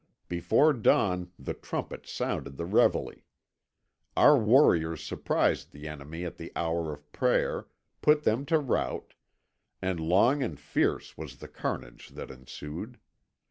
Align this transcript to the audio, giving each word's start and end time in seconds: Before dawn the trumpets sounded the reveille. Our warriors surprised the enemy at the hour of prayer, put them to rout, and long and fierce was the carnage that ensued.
Before 0.27 0.73
dawn 0.73 1.31
the 1.37 1.53
trumpets 1.53 2.11
sounded 2.11 2.57
the 2.57 2.65
reveille. 2.65 3.19
Our 4.17 4.35
warriors 4.35 5.03
surprised 5.03 5.73
the 5.73 5.87
enemy 5.87 6.25
at 6.25 6.37
the 6.37 6.51
hour 6.55 6.91
of 6.91 7.11
prayer, 7.11 7.67
put 8.01 8.23
them 8.23 8.43
to 8.47 8.57
rout, 8.57 9.13
and 9.79 9.99
long 9.99 10.41
and 10.41 10.59
fierce 10.59 11.19
was 11.19 11.37
the 11.37 11.47
carnage 11.47 12.09
that 12.15 12.31
ensued. 12.31 12.97